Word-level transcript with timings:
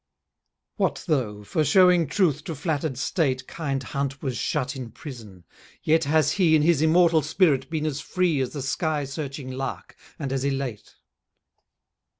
_What 0.77 1.03
though, 1.05 1.43
for 1.43 1.63
showing 1.63 2.07
truth 2.07 2.43
to 2.45 2.55
flatter'd 2.55 2.97
state 2.97 3.47
Kind 3.47 3.83
Hunt 3.83 4.23
was 4.23 4.35
shut 4.35 4.75
in 4.75 4.89
prison, 4.89 5.43
yet 5.83 6.05
has 6.05 6.31
he, 6.31 6.55
In 6.55 6.63
his 6.63 6.81
immortal 6.81 7.21
spirit, 7.21 7.69
been 7.69 7.85
as 7.85 8.01
free 8.01 8.41
As 8.41 8.49
the 8.53 8.63
sky 8.63 9.03
searching 9.03 9.51
lark, 9.51 9.95
and 10.17 10.33
as 10.33 10.43
elate. 10.43 10.95